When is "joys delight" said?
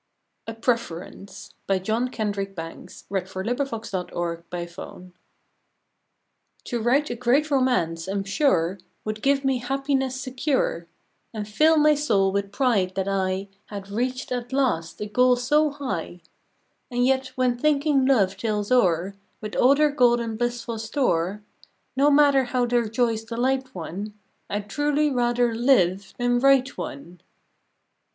22.89-23.75